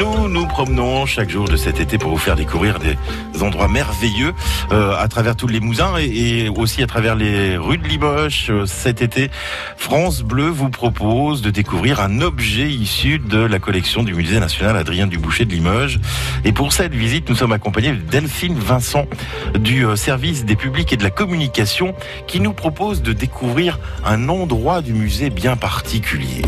Nous 0.00 0.30
nous 0.30 0.46
promenons 0.46 1.04
chaque 1.04 1.28
jour 1.28 1.46
de 1.46 1.56
cet 1.56 1.78
été 1.78 1.98
pour 1.98 2.12
vous 2.12 2.16
faire 2.16 2.34
découvrir 2.34 2.78
des 2.78 2.96
endroits 3.42 3.68
merveilleux 3.68 4.32
euh, 4.72 4.96
à 4.96 5.08
travers 5.08 5.36
tous 5.36 5.46
les 5.46 5.60
mousins 5.60 5.98
et, 5.98 6.44
et, 6.44 6.48
aussi 6.48 6.82
à 6.82 6.86
travers 6.86 7.16
les 7.16 7.58
rues 7.58 7.76
de 7.76 7.86
Limoges. 7.86 8.46
Euh, 8.48 8.64
cet 8.64 9.02
été, 9.02 9.30
France 9.76 10.22
Bleu 10.22 10.48
vous 10.48 10.70
propose 10.70 11.42
de 11.42 11.50
découvrir 11.50 12.00
un 12.00 12.22
objet 12.22 12.70
issu 12.70 13.18
de 13.18 13.40
la 13.40 13.58
collection 13.58 14.02
du 14.02 14.14
musée 14.14 14.40
national 14.40 14.78
Adrien 14.78 15.06
Duboucher 15.06 15.44
de 15.44 15.52
Limoges. 15.52 16.00
Et 16.46 16.52
pour 16.52 16.72
cette 16.72 16.94
visite, 16.94 17.28
nous 17.28 17.36
sommes 17.36 17.52
accompagnés 17.52 17.92
de 17.92 18.00
Delphine 18.00 18.58
Vincent 18.58 19.04
du 19.58 19.84
euh, 19.84 19.96
service 19.96 20.46
des 20.46 20.56
publics 20.56 20.94
et 20.94 20.96
de 20.96 21.04
la 21.04 21.10
communication 21.10 21.94
qui 22.26 22.40
nous 22.40 22.54
propose 22.54 23.02
de 23.02 23.12
découvrir 23.12 23.78
un 24.06 24.30
endroit 24.30 24.80
du 24.80 24.94
musée 24.94 25.28
bien 25.28 25.56
particulier. 25.56 26.40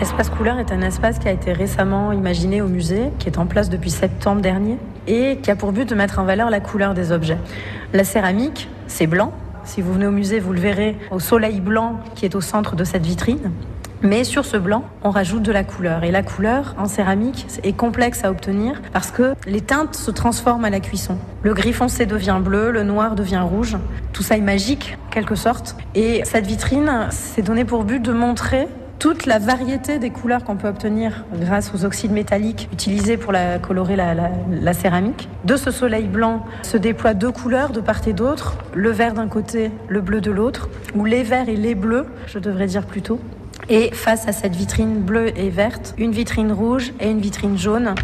Espace 0.00 0.28
Couleur 0.28 0.58
est 0.58 0.72
un 0.72 0.82
espace 0.82 1.18
qui 1.18 1.28
a 1.28 1.30
été 1.30 1.52
récemment 1.52 2.12
imaginé 2.12 2.60
au 2.60 2.66
musée, 2.66 3.10
qui 3.18 3.28
est 3.28 3.38
en 3.38 3.46
place 3.46 3.70
depuis 3.70 3.90
septembre 3.90 4.40
dernier 4.40 4.76
et 5.06 5.38
qui 5.40 5.50
a 5.50 5.56
pour 5.56 5.72
but 5.72 5.88
de 5.88 5.94
mettre 5.94 6.18
en 6.18 6.24
valeur 6.24 6.50
la 6.50 6.60
couleur 6.60 6.94
des 6.94 7.12
objets. 7.12 7.38
La 7.92 8.04
céramique, 8.04 8.68
c'est 8.88 9.06
blanc. 9.06 9.32
Si 9.64 9.80
vous 9.80 9.92
venez 9.92 10.06
au 10.06 10.10
musée, 10.10 10.40
vous 10.40 10.52
le 10.52 10.60
verrez 10.60 10.96
au 11.10 11.20
soleil 11.20 11.60
blanc 11.60 12.00
qui 12.16 12.24
est 12.24 12.34
au 12.34 12.40
centre 12.40 12.74
de 12.74 12.84
cette 12.84 13.06
vitrine. 13.06 13.52
Mais 14.02 14.24
sur 14.24 14.44
ce 14.44 14.56
blanc, 14.56 14.84
on 15.02 15.10
rajoute 15.10 15.42
de 15.42 15.52
la 15.52 15.64
couleur. 15.64 16.04
Et 16.04 16.10
la 16.10 16.22
couleur 16.22 16.74
en 16.76 16.86
céramique 16.86 17.46
est 17.62 17.72
complexe 17.72 18.24
à 18.24 18.30
obtenir 18.30 18.82
parce 18.92 19.10
que 19.10 19.34
les 19.46 19.62
teintes 19.62 19.94
se 19.94 20.10
transforment 20.10 20.66
à 20.66 20.70
la 20.70 20.80
cuisson. 20.80 21.16
Le 21.42 21.54
gris 21.54 21.72
foncé 21.72 22.04
devient 22.04 22.40
bleu, 22.42 22.70
le 22.70 22.82
noir 22.82 23.14
devient 23.14 23.42
rouge. 23.42 23.78
Tout 24.12 24.22
ça 24.22 24.36
est 24.36 24.42
magique, 24.42 24.98
en 25.06 25.10
quelque 25.10 25.36
sorte. 25.36 25.76
Et 25.94 26.22
cette 26.24 26.46
vitrine 26.46 27.06
s'est 27.10 27.42
donné 27.42 27.64
pour 27.64 27.84
but 27.84 28.00
de 28.00 28.12
montrer 28.12 28.68
toute 29.04 29.26
la 29.26 29.38
variété 29.38 29.98
des 29.98 30.08
couleurs 30.08 30.44
qu'on 30.44 30.56
peut 30.56 30.68
obtenir 30.68 31.26
grâce 31.34 31.74
aux 31.74 31.84
oxydes 31.84 32.12
métalliques 32.12 32.70
utilisés 32.72 33.18
pour 33.18 33.32
la, 33.32 33.58
colorer 33.58 33.96
la, 33.96 34.14
la, 34.14 34.72
céramique. 34.72 35.28
De 35.44 35.56
ce 35.56 35.70
soleil 35.70 36.06
blanc 36.06 36.46
se 36.62 36.78
déploient 36.78 37.12
deux 37.12 37.30
couleurs 37.30 37.68
de 37.68 37.82
part 37.82 38.08
et 38.08 38.14
d'autre, 38.14 38.56
le 38.72 38.90
vert 38.90 39.12
d'un 39.12 39.28
côté, 39.28 39.70
le 39.88 40.00
bleu 40.00 40.22
de 40.22 40.30
l'autre, 40.30 40.70
ou 40.94 41.04
les 41.04 41.22
verts 41.22 41.50
et 41.50 41.56
les 41.56 41.74
bleus, 41.74 42.06
je 42.26 42.38
devrais 42.38 42.64
dire 42.64 42.86
plutôt. 42.86 43.20
Et 43.68 43.90
face 43.92 44.26
à 44.26 44.32
cette 44.32 44.56
vitrine 44.56 45.02
bleue 45.02 45.38
et 45.38 45.50
verte, 45.50 45.94
une 45.98 46.12
vitrine 46.12 46.50
rouge 46.50 46.94
et 46.98 47.10
une 47.10 47.20
vitrine 47.20 47.58
jaune. 47.58 47.94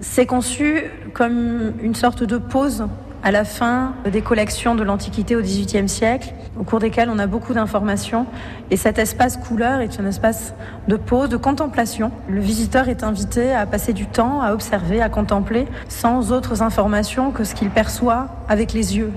C'est 0.00 0.26
conçu 0.26 0.90
comme 1.14 1.74
une 1.80 1.94
sorte 1.94 2.24
de 2.24 2.38
pause 2.38 2.88
à 3.22 3.30
la 3.30 3.44
fin 3.44 3.94
des 4.10 4.20
collections 4.20 4.74
de 4.74 4.82
l'Antiquité 4.82 5.36
au 5.36 5.42
XVIIIe 5.42 5.88
siècle, 5.88 6.34
au 6.58 6.64
cours 6.64 6.80
desquelles 6.80 7.08
on 7.08 7.18
a 7.18 7.26
beaucoup 7.26 7.54
d'informations. 7.54 8.26
Et 8.70 8.76
cet 8.76 8.98
espace 8.98 9.36
couleur 9.36 9.80
est 9.80 10.00
un 10.00 10.06
espace 10.06 10.54
de 10.88 10.96
pause, 10.96 11.28
de 11.28 11.36
contemplation. 11.36 12.10
Le 12.28 12.40
visiteur 12.40 12.88
est 12.88 13.04
invité 13.04 13.52
à 13.52 13.66
passer 13.66 13.92
du 13.92 14.06
temps, 14.06 14.42
à 14.42 14.52
observer, 14.52 15.00
à 15.00 15.08
contempler, 15.08 15.66
sans 15.88 16.32
autres 16.32 16.62
informations 16.62 17.30
que 17.30 17.44
ce 17.44 17.54
qu'il 17.54 17.70
perçoit 17.70 18.28
avec 18.48 18.72
les 18.72 18.96
yeux. 18.96 19.12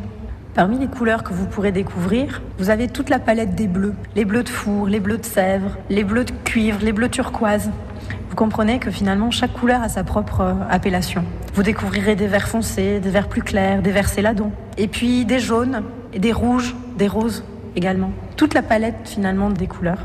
Parmi 0.53 0.79
les 0.79 0.87
couleurs 0.87 1.23
que 1.23 1.33
vous 1.33 1.47
pourrez 1.47 1.73
découvrir, 1.73 2.41
vous 2.59 2.69
avez 2.69 2.87
toute 2.87 3.09
la 3.09 3.19
palette 3.19 3.55
des 3.55 3.67
bleus. 3.67 3.93
Les 4.15 4.23
bleus 4.23 4.43
de 4.43 4.49
four, 4.49 4.87
les 4.87 5.01
bleus 5.01 5.17
de 5.17 5.25
sèvres, 5.25 5.75
les 5.89 6.05
bleus 6.05 6.23
de 6.23 6.31
cuivre, 6.45 6.79
les 6.81 6.93
bleus 6.93 7.09
turquoise. 7.09 7.71
Vous 8.35 8.43
comprenez 8.43 8.79
que 8.79 8.91
finalement 8.91 9.31
chaque 9.31 9.53
couleur 9.53 9.81
a 9.81 9.87
sa 9.87 10.03
propre 10.03 10.57
appellation. 10.69 11.23
Vous 11.53 11.63
découvrirez 11.63 12.17
des 12.17 12.27
verts 12.27 12.49
foncés, 12.49 12.99
des 12.99 13.09
verts 13.09 13.29
plus 13.29 13.41
clairs, 13.41 13.81
des 13.81 13.93
verts 13.93 14.09
céladons, 14.09 14.51
et 14.77 14.89
puis 14.89 15.23
des 15.23 15.39
jaunes, 15.39 15.83
et 16.11 16.19
des 16.19 16.33
rouges, 16.33 16.75
des 16.97 17.07
roses 17.07 17.45
également. 17.77 18.11
Toute 18.35 18.53
la 18.53 18.61
palette 18.61 18.97
finalement 19.05 19.49
des 19.49 19.67
couleurs. 19.67 19.99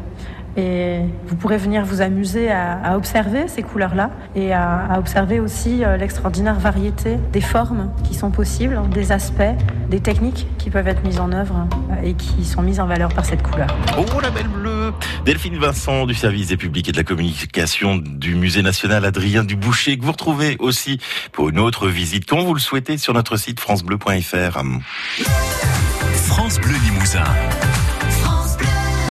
Et 0.56 1.00
vous 1.26 1.34
pourrez 1.34 1.56
venir 1.56 1.84
vous 1.84 2.02
amuser 2.02 2.52
à, 2.52 2.74
à 2.74 2.96
observer 2.96 3.48
ces 3.48 3.62
couleurs-là 3.62 4.10
et 4.36 4.52
à, 4.52 4.78
à, 4.78 4.98
observer 5.00 5.40
aussi 5.40 5.84
euh, 5.84 5.96
l'extraordinaire 5.96 6.54
variété 6.54 7.18
des 7.32 7.40
formes 7.40 7.90
qui 8.04 8.14
sont 8.14 8.30
possibles, 8.30 8.78
des 8.90 9.10
aspects, 9.10 9.42
des 9.88 9.98
techniques 9.98 10.46
qui 10.58 10.70
peuvent 10.70 10.88
être 10.88 11.02
mises 11.04 11.18
en 11.18 11.32
œuvre 11.32 11.66
euh, 11.90 12.04
et 12.04 12.14
qui 12.14 12.44
sont 12.44 12.62
mises 12.62 12.78
en 12.78 12.86
valeur 12.86 13.12
par 13.12 13.24
cette 13.24 13.42
couleur. 13.42 13.76
Oh 13.98 14.20
la 14.20 14.30
belle 14.30 14.48
bleue 14.48 14.79
Delphine 15.24 15.58
Vincent 15.58 16.06
du 16.06 16.14
service 16.14 16.48
des 16.48 16.56
publics 16.56 16.88
et 16.88 16.92
de 16.92 16.96
la 16.96 17.04
communication 17.04 17.96
du 17.96 18.34
musée 18.34 18.62
national 18.62 19.04
Adrien 19.04 19.44
Duboucher 19.44 19.98
que 19.98 20.04
vous 20.04 20.12
retrouvez 20.12 20.56
aussi 20.58 20.98
pour 21.32 21.48
une 21.48 21.58
autre 21.58 21.88
visite 21.88 22.28
quand 22.28 22.40
vous 22.40 22.54
le 22.54 22.60
souhaitez 22.60 22.98
sur 22.98 23.14
notre 23.14 23.36
site 23.36 23.60
francebleu.fr. 23.60 24.62
France 26.14 26.60
Bleu 26.60 26.76
Limousin. 26.84 27.24